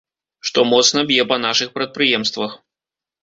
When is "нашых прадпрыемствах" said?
1.43-2.51